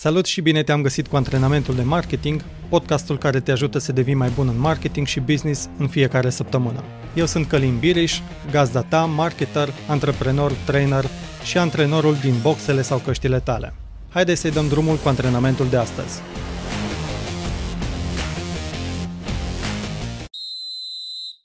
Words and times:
Salut 0.00 0.26
și 0.26 0.40
bine 0.40 0.62
te-am 0.62 0.82
găsit 0.82 1.06
cu 1.06 1.16
antrenamentul 1.16 1.74
de 1.74 1.82
marketing, 1.82 2.44
podcastul 2.68 3.18
care 3.18 3.40
te 3.40 3.50
ajută 3.50 3.78
să 3.78 3.92
devii 3.92 4.14
mai 4.14 4.28
bun 4.28 4.48
în 4.48 4.58
marketing 4.58 5.06
și 5.06 5.20
business 5.20 5.68
în 5.78 5.88
fiecare 5.88 6.30
săptămână. 6.30 6.84
Eu 7.14 7.26
sunt 7.26 7.46
Călin 7.46 7.78
Biriș, 7.78 8.18
gazda 8.50 8.82
ta, 8.82 9.04
marketer, 9.04 9.68
antreprenor, 9.88 10.52
trainer 10.52 11.04
și 11.44 11.58
antrenorul 11.58 12.14
din 12.14 12.34
boxele 12.42 12.82
sau 12.82 12.98
căștile 12.98 13.40
tale. 13.40 13.74
Haideți 14.08 14.40
să-i 14.40 14.50
dăm 14.50 14.68
drumul 14.68 14.96
cu 14.96 15.08
antrenamentul 15.08 15.68
de 15.68 15.76
astăzi. 15.76 16.20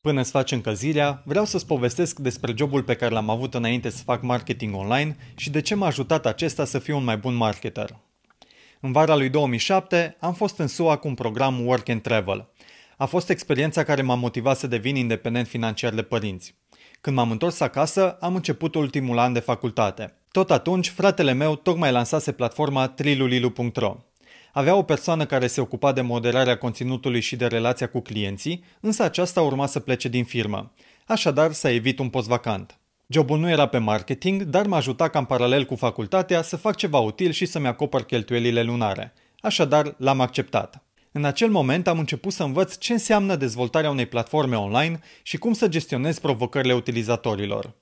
Până 0.02 0.22
îți 0.22 0.32
faci 0.32 0.52
încălzirea, 0.52 1.22
vreau 1.26 1.46
să-ți 1.46 1.66
povestesc 1.66 2.20
despre 2.20 2.54
jobul 2.58 2.84
pe 2.84 2.96
care 2.96 3.14
l-am 3.14 3.30
avut 3.30 3.54
înainte 3.54 3.90
să 3.90 4.04
fac 4.04 4.22
marketing 4.22 4.76
online 4.76 5.18
și 5.36 5.50
de 5.50 5.62
ce 5.62 5.76
m-a 5.76 5.88
ajutat 5.88 6.26
acesta 6.26 6.66
să 6.66 6.80
fiu 6.80 6.98
un 6.98 7.04
mai 7.04 7.18
bun 7.18 7.34
marketer. 7.34 8.02
În 8.86 8.92
vara 8.92 9.16
lui 9.16 9.30
2007 9.30 10.18
am 10.20 10.34
fost 10.34 10.58
în 10.58 10.68
SUA 10.68 10.96
cu 10.96 11.08
un 11.08 11.14
program 11.14 11.66
Work 11.66 11.90
and 11.90 12.02
Travel. 12.02 12.50
A 12.98 13.06
fost 13.06 13.30
experiența 13.30 13.84
care 13.84 14.02
m-a 14.02 14.16
motivat 14.16 14.58
să 14.58 14.68
devin 14.68 14.96
independent 14.96 15.48
financiar 15.48 15.94
de 15.94 16.02
părinți. 16.02 16.56
Când 17.02 17.16
m-am 17.16 17.32
întors 17.32 17.60
acasă, 17.60 18.18
am 18.20 18.36
început 18.36 18.76
ultimul 18.76 19.18
an 19.18 19.34
de 19.34 19.40
facultate. 19.40 20.14
Tot 20.32 20.52
atunci, 20.52 20.90
fratele 20.90 21.34
meu 21.34 21.56
tocmai 21.56 21.92
lansase 21.92 22.32
platforma 22.32 22.88
trilulilu.ro. 22.88 23.98
Avea 24.54 24.76
o 24.76 24.84
persoană 24.84 25.26
care 25.26 25.48
se 25.48 25.62
ocupa 25.62 25.92
de 25.92 26.02
moderarea 26.02 26.58
conținutului 26.58 27.22
și 27.22 27.36
de 27.36 27.48
relația 27.48 27.88
cu 27.90 28.00
clienții, 28.00 28.64
însă 28.80 29.04
aceasta 29.04 29.42
urma 29.42 29.66
să 29.66 29.80
plece 29.80 30.08
din 30.08 30.24
firmă. 30.24 30.74
Așadar, 31.08 31.52
s-a 31.52 31.72
evit 31.72 32.00
un 32.00 32.10
post 32.10 32.28
vacant. 32.28 32.78
Jobul 33.14 33.40
nu 33.40 33.50
era 33.50 33.66
pe 33.66 33.78
marketing, 33.78 34.42
dar 34.42 34.66
m-a 34.66 34.78
ajutat 34.78 35.10
ca 35.12 35.20
în 35.20 35.26
paralel 35.26 35.66
cu 35.66 35.76
facultatea 35.76 36.42
să 36.42 36.58
fac 36.58 36.76
ceva 36.76 37.00
util 37.00 37.32
și 37.32 37.46
să-mi 37.46 37.68
acopăr 37.68 38.04
cheltuielile 38.04 38.64
lunare. 38.64 39.14
Așadar, 39.40 39.96
l-am 39.98 40.20
acceptat. 40.20 40.84
În 41.12 41.24
acel 41.24 41.50
moment 41.50 41.88
am 41.88 42.00
început 42.00 42.34
să 42.34 42.44
învăț 42.44 42.78
ce 42.78 42.94
înseamnă 42.94 43.36
dezvoltarea 43.36 43.90
unei 43.90 44.06
platforme 44.06 44.56
online 44.56 45.00
și 45.24 45.38
cum 45.38 45.54
să 45.54 45.68
gestionez 45.68 46.20
provocările 46.20 46.74
utilizatorilor. 46.74 47.74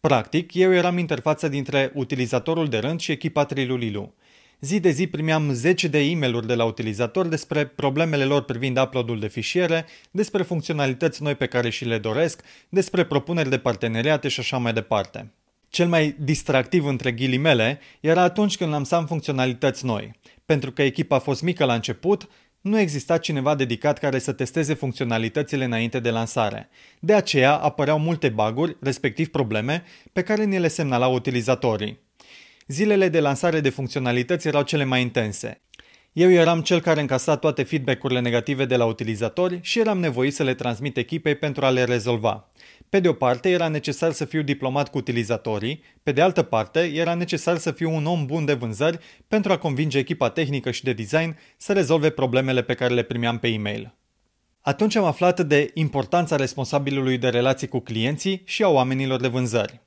Practic, 0.00 0.54
eu 0.54 0.72
eram 0.72 0.98
interfața 0.98 1.48
dintre 1.48 1.90
utilizatorul 1.94 2.68
de 2.68 2.78
rând 2.78 3.00
și 3.00 3.12
echipa 3.12 3.44
Trilulilu. 3.44 4.14
Zi 4.60 4.80
de 4.80 4.90
zi 4.90 5.06
primeam 5.06 5.52
zeci 5.52 5.84
de 5.84 5.98
e 5.98 6.14
mail 6.14 6.42
de 6.46 6.54
la 6.54 6.64
utilizatori 6.64 7.30
despre 7.30 7.66
problemele 7.66 8.24
lor 8.24 8.42
privind 8.44 8.78
uploadul 8.78 9.20
de 9.20 9.28
fișiere, 9.28 9.86
despre 10.10 10.42
funcționalități 10.42 11.22
noi 11.22 11.34
pe 11.34 11.46
care 11.46 11.70
și 11.70 11.84
le 11.84 11.98
doresc, 11.98 12.42
despre 12.68 13.04
propuneri 13.04 13.50
de 13.50 13.58
parteneriate 13.58 14.28
și 14.28 14.40
așa 14.40 14.58
mai 14.58 14.72
departe. 14.72 15.32
Cel 15.68 15.88
mai 15.88 16.16
distractiv 16.18 16.86
între 16.86 17.12
ghilimele 17.12 17.80
era 18.00 18.22
atunci 18.22 18.56
când 18.56 18.70
lansam 18.70 19.06
funcționalități 19.06 19.84
noi. 19.84 20.10
Pentru 20.46 20.72
că 20.72 20.82
echipa 20.82 21.16
a 21.16 21.18
fost 21.18 21.42
mică 21.42 21.64
la 21.64 21.74
început, 21.74 22.28
nu 22.60 22.78
exista 22.78 23.18
cineva 23.18 23.54
dedicat 23.54 23.98
care 23.98 24.18
să 24.18 24.32
testeze 24.32 24.74
funcționalitățile 24.74 25.64
înainte 25.64 26.00
de 26.00 26.10
lansare. 26.10 26.68
De 27.00 27.14
aceea 27.14 27.54
apăreau 27.54 27.98
multe 27.98 28.28
baguri, 28.28 28.76
respectiv 28.80 29.28
probleme, 29.28 29.82
pe 30.12 30.22
care 30.22 30.44
ni 30.44 30.58
le 30.58 30.68
semnalau 30.68 31.14
utilizatorii. 31.14 32.05
Zilele 32.66 33.08
de 33.08 33.20
lansare 33.20 33.60
de 33.60 33.68
funcționalități 33.68 34.46
erau 34.46 34.62
cele 34.62 34.84
mai 34.84 35.00
intense. 35.00 35.60
Eu 36.12 36.30
eram 36.30 36.60
cel 36.60 36.80
care 36.80 37.00
încasa 37.00 37.36
toate 37.36 37.62
feedback-urile 37.62 38.20
negative 38.20 38.64
de 38.64 38.76
la 38.76 38.84
utilizatori 38.84 39.58
și 39.62 39.78
eram 39.78 39.98
nevoit 39.98 40.34
să 40.34 40.42
le 40.42 40.54
transmit 40.54 40.96
echipei 40.96 41.34
pentru 41.34 41.64
a 41.64 41.70
le 41.70 41.84
rezolva. 41.84 42.50
Pe 42.88 43.00
de 43.00 43.08
o 43.08 43.12
parte, 43.12 43.48
era 43.50 43.68
necesar 43.68 44.12
să 44.12 44.24
fiu 44.24 44.42
diplomat 44.42 44.90
cu 44.90 44.98
utilizatorii, 44.98 45.82
pe 46.02 46.12
de 46.12 46.20
altă 46.20 46.42
parte, 46.42 46.80
era 46.94 47.14
necesar 47.14 47.56
să 47.56 47.70
fiu 47.70 47.94
un 47.94 48.06
om 48.06 48.26
bun 48.26 48.44
de 48.44 48.52
vânzări 48.52 48.98
pentru 49.28 49.52
a 49.52 49.58
convinge 49.58 49.98
echipa 49.98 50.30
tehnică 50.30 50.70
și 50.70 50.84
de 50.84 50.92
design 50.92 51.38
să 51.56 51.72
rezolve 51.72 52.10
problemele 52.10 52.62
pe 52.62 52.74
care 52.74 52.94
le 52.94 53.02
primeam 53.02 53.38
pe 53.38 53.48
e-mail. 53.48 53.94
Atunci 54.60 54.96
am 54.96 55.04
aflat 55.04 55.40
de 55.40 55.70
importanța 55.74 56.36
responsabilului 56.36 57.18
de 57.18 57.28
relații 57.28 57.68
cu 57.68 57.78
clienții 57.78 58.42
și 58.44 58.62
a 58.62 58.68
oamenilor 58.68 59.20
de 59.20 59.28
vânzări. 59.28 59.85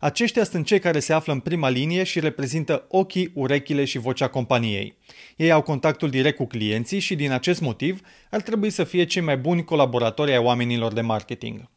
Aceștia 0.00 0.44
sunt 0.44 0.66
cei 0.66 0.78
care 0.78 0.98
se 0.98 1.12
află 1.12 1.32
în 1.32 1.40
prima 1.40 1.68
linie 1.68 2.04
și 2.04 2.20
reprezintă 2.20 2.84
ochii, 2.88 3.30
urechile 3.34 3.84
și 3.84 3.98
vocea 3.98 4.28
companiei. 4.28 4.96
Ei 5.36 5.50
au 5.50 5.62
contactul 5.62 6.10
direct 6.10 6.36
cu 6.36 6.46
clienții 6.46 6.98
și 6.98 7.14
din 7.14 7.30
acest 7.30 7.60
motiv 7.60 8.00
ar 8.30 8.40
trebui 8.40 8.70
să 8.70 8.84
fie 8.84 9.04
cei 9.04 9.22
mai 9.22 9.36
buni 9.36 9.64
colaboratori 9.64 10.32
ai 10.32 10.38
oamenilor 10.38 10.92
de 10.92 11.00
marketing. 11.00 11.70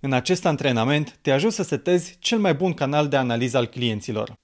În 0.00 0.12
acest 0.12 0.46
antrenament 0.46 1.18
te 1.22 1.30
ajut 1.30 1.52
să 1.52 1.62
setezi 1.62 2.16
cel 2.18 2.38
mai 2.38 2.54
bun 2.54 2.72
canal 2.72 3.08
de 3.08 3.16
analiză 3.16 3.56
al 3.56 3.66
clienților. 3.66 4.38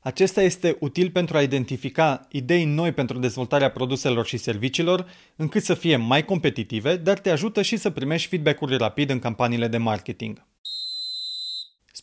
Acesta 0.00 0.42
este 0.42 0.76
util 0.80 1.10
pentru 1.10 1.36
a 1.36 1.42
identifica 1.42 2.26
idei 2.30 2.64
noi 2.64 2.92
pentru 2.92 3.18
dezvoltarea 3.18 3.70
produselor 3.70 4.26
și 4.26 4.36
serviciilor, 4.36 5.06
încât 5.36 5.62
să 5.62 5.74
fie 5.74 5.96
mai 5.96 6.24
competitive, 6.24 6.96
dar 6.96 7.18
te 7.18 7.30
ajută 7.30 7.62
și 7.62 7.76
să 7.76 7.90
primești 7.90 8.28
feedback-uri 8.28 8.76
rapid 8.76 9.10
în 9.10 9.18
campaniile 9.18 9.68
de 9.68 9.76
marketing. 9.76 10.46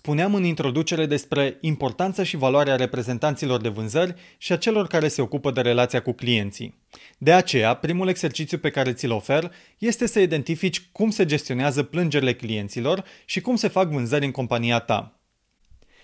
Spuneam 0.05 0.35
în 0.35 0.43
introducere 0.43 1.05
despre 1.05 1.57
importanța 1.61 2.23
și 2.23 2.37
valoarea 2.37 2.75
reprezentanților 2.75 3.61
de 3.61 3.69
vânzări 3.69 4.15
și 4.37 4.51
a 4.51 4.57
celor 4.57 4.87
care 4.87 5.07
se 5.07 5.21
ocupă 5.21 5.51
de 5.51 5.61
relația 5.61 6.01
cu 6.01 6.11
clienții. 6.11 6.77
De 7.17 7.33
aceea, 7.33 7.73
primul 7.73 8.07
exercițiu 8.07 8.57
pe 8.57 8.69
care 8.69 8.93
ți-l 8.93 9.11
ofer 9.11 9.51
este 9.77 10.07
să 10.07 10.19
identifici 10.19 10.81
cum 10.91 11.09
se 11.09 11.25
gestionează 11.25 11.83
plângerile 11.83 12.33
clienților 12.33 13.03
și 13.25 13.41
cum 13.41 13.55
se 13.55 13.67
fac 13.67 13.89
vânzări 13.89 14.25
în 14.25 14.31
compania 14.31 14.79
ta. 14.79 15.19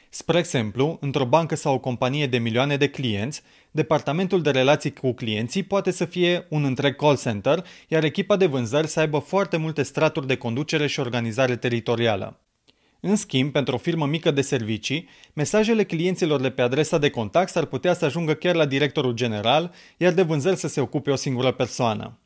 Spre 0.09 0.37
exemplu, 0.37 0.97
într-o 1.01 1.25
bancă 1.25 1.55
sau 1.55 1.73
o 1.73 1.79
companie 1.79 2.27
de 2.27 2.37
milioane 2.37 2.77
de 2.77 2.89
clienți, 2.89 3.41
departamentul 3.71 4.41
de 4.41 4.51
relații 4.51 4.93
cu 4.93 5.13
clienții 5.13 5.63
poate 5.63 5.91
să 5.91 6.05
fie 6.05 6.45
un 6.49 6.63
întreg 6.63 6.95
call 6.95 7.17
center, 7.17 7.65
iar 7.87 8.03
echipa 8.03 8.35
de 8.35 8.45
vânzări 8.45 8.87
să 8.87 8.99
aibă 8.99 9.19
foarte 9.19 9.57
multe 9.57 9.83
straturi 9.83 10.27
de 10.27 10.35
conducere 10.35 10.87
și 10.87 10.99
organizare 10.99 11.55
teritorială. 11.55 12.39
În 12.99 13.15
schimb, 13.15 13.51
pentru 13.51 13.75
o 13.75 13.77
firmă 13.77 14.05
mică 14.05 14.31
de 14.31 14.41
servicii, 14.41 15.07
mesajele 15.33 15.83
clienților 15.83 16.41
de 16.41 16.49
pe 16.49 16.61
adresa 16.61 16.97
de 16.97 17.09
contact 17.09 17.49
s-ar 17.49 17.65
putea 17.65 17.93
să 17.93 18.05
ajungă 18.05 18.33
chiar 18.33 18.55
la 18.55 18.65
directorul 18.65 19.13
general, 19.13 19.73
iar 19.97 20.13
de 20.13 20.21
vânzări 20.21 20.57
să 20.57 20.67
se 20.67 20.81
ocupe 20.81 21.11
o 21.11 21.15
singură 21.15 21.51
persoană. 21.51 22.19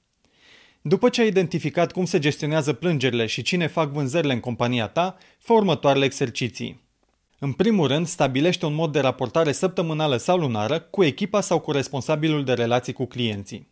După 0.81 1.09
ce 1.09 1.21
ai 1.21 1.27
identificat 1.27 1.91
cum 1.91 2.05
se 2.05 2.19
gestionează 2.19 2.73
plângerile 2.73 3.25
și 3.25 3.41
cine 3.41 3.67
fac 3.67 3.91
vânzările 3.91 4.33
în 4.33 4.39
compania 4.39 4.87
ta, 4.87 5.17
fă 5.39 5.53
următoarele 5.53 6.05
exerciții. 6.05 6.81
În 7.39 7.51
primul 7.51 7.87
rând, 7.87 8.07
stabilește 8.07 8.65
un 8.65 8.73
mod 8.73 8.91
de 8.91 8.99
raportare 8.99 9.51
săptămânală 9.51 10.17
sau 10.17 10.37
lunară 10.37 10.79
cu 10.79 11.03
echipa 11.03 11.41
sau 11.41 11.59
cu 11.59 11.71
responsabilul 11.71 12.43
de 12.43 12.53
relații 12.53 12.93
cu 12.93 13.05
clienții. 13.05 13.67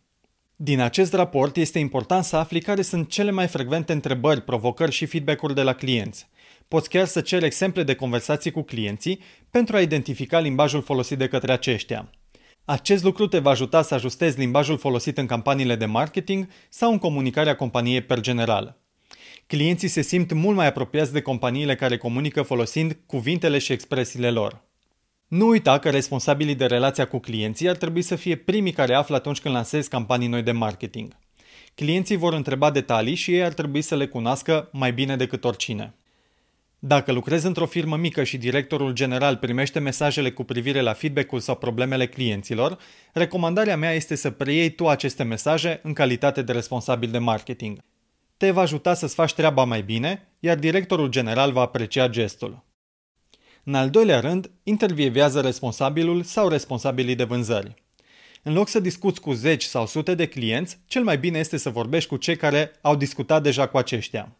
Din 0.56 0.80
acest 0.80 1.12
raport 1.12 1.56
este 1.56 1.78
important 1.78 2.24
să 2.24 2.36
afli 2.36 2.60
care 2.60 2.82
sunt 2.82 3.08
cele 3.08 3.30
mai 3.30 3.46
frecvente 3.46 3.92
întrebări, 3.92 4.40
provocări 4.40 4.92
și 4.92 5.06
feedback-uri 5.06 5.54
de 5.54 5.62
la 5.62 5.72
clienți. 5.72 6.28
Poți 6.72 6.88
chiar 6.88 7.06
să 7.06 7.20
ceri 7.20 7.44
exemple 7.44 7.82
de 7.82 7.94
conversații 7.94 8.50
cu 8.50 8.62
clienții 8.62 9.20
pentru 9.50 9.76
a 9.76 9.80
identifica 9.80 10.40
limbajul 10.40 10.82
folosit 10.82 11.18
de 11.18 11.28
către 11.28 11.52
aceștia. 11.52 12.10
Acest 12.64 13.04
lucru 13.04 13.26
te 13.26 13.38
va 13.38 13.50
ajuta 13.50 13.82
să 13.82 13.94
ajustezi 13.94 14.38
limbajul 14.38 14.78
folosit 14.78 15.18
în 15.18 15.26
campaniile 15.26 15.76
de 15.76 15.84
marketing 15.84 16.48
sau 16.68 16.92
în 16.92 16.98
comunicarea 16.98 17.56
companiei 17.56 18.00
per 18.00 18.20
general. 18.20 18.80
Clienții 19.46 19.88
se 19.88 20.02
simt 20.02 20.32
mult 20.32 20.56
mai 20.56 20.66
apropiați 20.66 21.12
de 21.12 21.20
companiile 21.20 21.74
care 21.74 21.96
comunică 21.96 22.42
folosind 22.42 22.98
cuvintele 23.06 23.58
și 23.58 23.72
expresiile 23.72 24.30
lor. 24.30 24.64
Nu 25.28 25.46
uita 25.46 25.78
că 25.78 25.90
responsabilii 25.90 26.54
de 26.54 26.66
relația 26.66 27.04
cu 27.04 27.18
clienții 27.18 27.68
ar 27.68 27.76
trebui 27.76 28.02
să 28.02 28.16
fie 28.16 28.36
primii 28.36 28.72
care 28.72 28.94
află 28.94 29.16
atunci 29.16 29.40
când 29.40 29.54
lansezi 29.54 29.88
campanii 29.88 30.28
noi 30.28 30.42
de 30.42 30.52
marketing. 30.52 31.16
Clienții 31.74 32.16
vor 32.16 32.32
întreba 32.32 32.70
detalii 32.70 33.14
și 33.14 33.34
ei 33.34 33.44
ar 33.44 33.52
trebui 33.52 33.82
să 33.82 33.96
le 33.96 34.06
cunoască 34.06 34.68
mai 34.72 34.92
bine 34.92 35.16
decât 35.16 35.44
oricine. 35.44 35.94
Dacă 36.84 37.12
lucrezi 37.12 37.46
într-o 37.46 37.66
firmă 37.66 37.96
mică 37.96 38.22
și 38.22 38.36
directorul 38.36 38.92
general 38.92 39.36
primește 39.36 39.78
mesajele 39.78 40.30
cu 40.30 40.44
privire 40.44 40.80
la 40.80 40.92
feedback-ul 40.92 41.40
sau 41.40 41.56
problemele 41.56 42.06
clienților, 42.06 42.78
recomandarea 43.12 43.76
mea 43.76 43.92
este 43.92 44.14
să 44.14 44.30
preiei 44.30 44.70
tu 44.70 44.88
aceste 44.88 45.22
mesaje 45.22 45.80
în 45.82 45.92
calitate 45.92 46.42
de 46.42 46.52
responsabil 46.52 47.10
de 47.10 47.18
marketing. 47.18 47.78
Te 48.36 48.50
va 48.50 48.60
ajuta 48.60 48.94
să-ți 48.94 49.14
faci 49.14 49.34
treaba 49.34 49.64
mai 49.64 49.82
bine, 49.82 50.28
iar 50.38 50.56
directorul 50.56 51.08
general 51.08 51.52
va 51.52 51.60
aprecia 51.60 52.08
gestul. 52.08 52.64
În 53.64 53.74
al 53.74 53.90
doilea 53.90 54.20
rând, 54.20 54.50
intervievează 54.62 55.40
responsabilul 55.40 56.22
sau 56.22 56.48
responsabilii 56.48 57.14
de 57.14 57.24
vânzări. 57.24 57.74
În 58.42 58.52
loc 58.52 58.68
să 58.68 58.80
discuți 58.80 59.20
cu 59.20 59.32
zeci 59.32 59.64
sau 59.64 59.86
sute 59.86 60.14
de 60.14 60.26
clienți, 60.26 60.78
cel 60.86 61.02
mai 61.02 61.18
bine 61.18 61.38
este 61.38 61.56
să 61.56 61.70
vorbești 61.70 62.08
cu 62.08 62.16
cei 62.16 62.36
care 62.36 62.70
au 62.80 62.96
discutat 62.96 63.42
deja 63.42 63.66
cu 63.66 63.76
aceștia. 63.76 64.36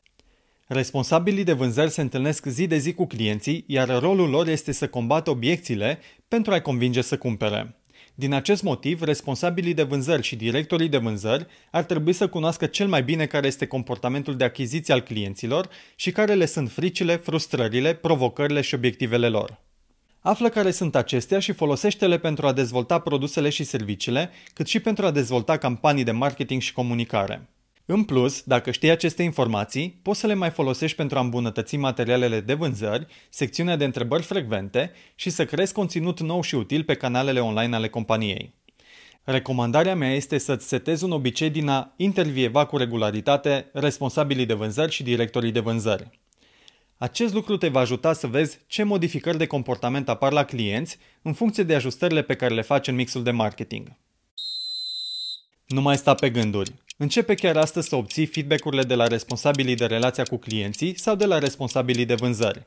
Responsabilii 0.72 1.44
de 1.44 1.52
vânzări 1.52 1.90
se 1.90 2.00
întâlnesc 2.00 2.46
zi 2.46 2.66
de 2.66 2.76
zi 2.76 2.94
cu 2.94 3.06
clienții, 3.06 3.64
iar 3.66 4.00
rolul 4.00 4.28
lor 4.28 4.48
este 4.48 4.72
să 4.72 4.88
combată 4.88 5.30
obiecțiile 5.30 5.98
pentru 6.28 6.52
a-i 6.52 6.62
convinge 6.62 7.00
să 7.00 7.19
cumpere. 7.19 7.76
Din 8.14 8.32
acest 8.32 8.62
motiv, 8.62 9.02
responsabilii 9.02 9.74
de 9.74 9.82
vânzări 9.82 10.22
și 10.22 10.36
directorii 10.36 10.88
de 10.88 10.96
vânzări 10.96 11.46
ar 11.70 11.84
trebui 11.84 12.12
să 12.12 12.28
cunoască 12.28 12.66
cel 12.66 12.88
mai 12.88 13.02
bine 13.02 13.26
care 13.26 13.46
este 13.46 13.66
comportamentul 13.66 14.36
de 14.36 14.44
achiziție 14.44 14.94
al 14.94 15.00
clienților 15.00 15.69
și 15.96 16.10
care 16.10 16.34
le 16.34 16.46
sunt 16.46 16.70
fricile, 16.70 17.16
frustrările, 17.16 17.94
provocările 17.94 18.60
și 18.60 18.75
obiectivele 18.75 19.28
lor. 19.28 19.60
Află 20.20 20.48
care 20.48 20.70
sunt 20.70 20.94
acestea 20.94 21.38
și 21.38 21.52
folosește-le 21.52 22.18
pentru 22.18 22.46
a 22.46 22.52
dezvolta 22.52 22.98
produsele 22.98 23.48
și 23.48 23.64
serviciile, 23.64 24.30
cât 24.52 24.66
și 24.66 24.80
pentru 24.80 25.06
a 25.06 25.10
dezvolta 25.10 25.56
campanii 25.56 26.04
de 26.04 26.12
marketing 26.12 26.60
și 26.60 26.72
comunicare. 26.72 27.48
În 27.87 28.05
plus, 28.05 28.43
dacă 28.43 28.70
știi 28.70 28.90
aceste 28.90 29.23
informații, 29.23 29.99
poți 30.02 30.20
să 30.20 30.26
le 30.26 30.34
mai 30.34 30.50
folosești 30.50 30.96
pentru 30.96 31.19
a 31.19 31.20
îmbunătăți 31.20 31.76
materialele 31.76 32.40
de 32.40 32.55
vânzări, 32.55 33.06
secțiunea 33.31 33.76
de 33.76 33.84
întrebări 33.84 34.23
frecvente 34.23 34.93
și 35.14 35.31
să 35.31 35.44
creezi 35.44 35.73
conținut 35.73 36.20
nou 36.20 36.43
și 36.43 36.55
util 36.55 36.84
pe 36.84 36.94
canalele 36.94 37.40
online 37.40 37.75
ale 37.75 37.88
companiei. 37.88 38.55
Recomandarea 39.25 39.94
mea 39.94 40.14
este 40.14 40.38
să-ți 40.38 40.69
setezi 40.69 41.05
un 41.05 41.11
obicei 41.11 41.50
din 41.50 41.69
a 41.69 41.93
intervieva 41.96 42.64
cu 42.64 42.76
regularitate 42.76 43.70
responsabilii 43.73 44.46
de 44.46 44.55
vânzări 44.55 44.93
și 44.93 45.02
directorii 45.02 45.52
de 45.52 45.61
vânzări. 45.61 46.20
Acest 46.96 47.35
lucru 47.35 47.56
te 47.56 47.69
va 47.69 47.81
ajuta 47.81 48.12
să 48.12 48.26
vezi 48.26 48.58
ce 48.67 48.82
modificări 48.82 49.38
de 49.38 49.46
comportament 49.46 50.08
apar 50.08 50.32
la 50.32 50.44
clienți 50.44 50.99
în 51.23 51.32
funcție 51.32 51.62
de 51.62 51.75
ajustările 51.75 52.23
pe 52.23 52.35
care 52.35 52.55
le 52.55 52.62
faci 52.62 52.87
în 52.87 52.94
mixul 52.94 53.23
de 53.23 53.31
marketing. 53.31 53.93
Nu 55.67 55.81
mai 55.81 55.96
sta 55.96 56.14
pe 56.14 56.31
gânduri. 56.31 56.73
Începe 57.02 57.34
chiar 57.34 57.56
astăzi 57.56 57.88
să 57.88 57.96
obții 57.96 58.26
feedback-urile 58.26 58.82
de 58.82 58.94
la 58.94 59.06
responsabilii 59.06 59.75
de 59.75 59.87
relația 59.87 60.25
cu 60.25 60.37
clienții 60.37 60.99
sau 60.99 61.14
de 61.14 61.26
la 61.26 61.38
responsabilii 61.38 62.04
de 62.04 62.14
vânzări. 62.14 62.64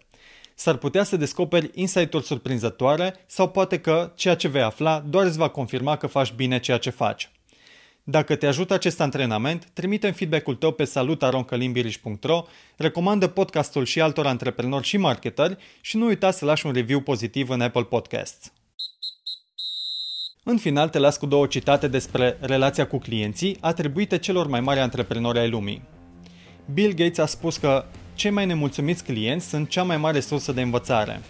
S-ar 0.56 0.76
putea 0.76 1.04
să 1.04 1.18
descoperi 1.18 1.70
insight-uri 1.74 2.26
surprinzătoare 2.26 3.16
sau 3.26 3.50
poate 3.50 3.80
că 3.80 4.12
ceea 4.16 4.36
ce 4.36 4.48
vei 4.48 4.62
afla 4.62 5.00
doar 5.00 5.26
îți 5.26 5.38
va 5.38 5.48
confirma 5.48 5.96
că 5.96 6.08
faci 6.08 6.34
bine 6.34 6.60
ceea 6.60 6.78
ce 6.78 6.90
faci. 6.90 7.32
Dacă 8.04 8.36
te 8.36 8.48
ajută 8.48 8.74
acest 8.74 9.02
antrenament, 9.02 9.66
trimite 9.74 10.12
feedback-ul 10.12 10.56
tău 10.56 10.72
pe 10.72 10.84
salutaroncălimbiriș.ro, 10.84 12.44
recomandă 12.78 13.28
podcastul 13.28 13.86
și 13.86 14.02
altor 14.02 14.26
antreprenori 14.26 14.88
și 14.88 14.98
marketeri 14.98 15.58
și 15.82 15.98
nu 15.98 16.06
uita 16.06 16.32
să 16.32 16.46
lași 16.46 16.66
un 16.66 16.72
review 16.72 17.00
pozitiv 17.00 17.50
în 17.50 17.62
Apple 17.62 17.84
Podcasts. 17.84 18.52
În 20.48 20.58
final 20.58 20.90
te 20.90 20.98
las 20.98 21.18
cu 21.18 21.26
două 21.26 21.46
citate 21.46 21.88
despre 21.88 22.38
relația 22.40 22.88
cu 22.88 22.98
clienții 22.98 23.58
atribuite 23.60 24.18
celor 24.18 24.48
mai 24.48 24.60
mari 24.62 24.80
antreprenori 24.80 25.40
ai 25.40 25.50
lumii. 25.50 25.82
Bill 26.74 26.94
Gates 26.94 27.18
a 27.18 27.26
spus 27.26 27.58
că 27.58 27.86
cei 28.14 28.32
mai 28.32 28.46
nemulțumiți 28.46 29.04
clienți 29.04 29.48
sunt 29.48 29.70
cea 29.70 29.84
mai 29.84 29.98
mare 29.98 30.20
sursă 30.20 30.52
de 30.52 30.62
învățare. 30.62 31.22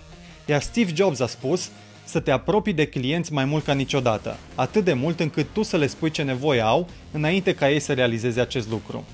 Iar 0.46 0.62
Steve 0.62 0.94
Jobs 0.96 1.20
a 1.20 1.28
spus 1.28 1.70
să 2.04 2.20
te 2.20 2.32
apropii 2.32 2.74
de 2.74 2.88
clienți 2.88 3.34
mai 3.34 3.46
mult 3.46 3.64
ca 3.64 3.74
niciodată, 3.74 4.38
atât 4.56 4.84
de 4.84 4.94
mult 4.94 5.20
încât 5.20 5.46
tu 5.54 5.64
să 5.64 5.78
le 5.78 5.88
spui 5.88 6.12
ce 6.12 6.24
nevoie 6.24 6.62
au 6.62 6.88
înainte 7.12 7.54
ca 7.56 7.72
ei 7.72 7.80
să 7.80 7.94
realizeze 7.94 8.42
acest 8.42 8.70
lucru. 8.70 9.06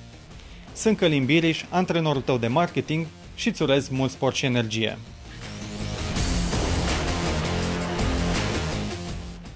Sunt 0.74 0.98
Călim 0.98 1.26
Biriș, 1.26 1.64
antrenorul 1.70 2.22
tău 2.22 2.38
de 2.38 2.48
marketing 2.48 3.06
și 3.36 3.48
îți 3.48 3.62
urez 3.62 3.88
mult 3.88 4.12
sport 4.12 4.36
și 4.36 4.46
energie. 4.46 4.98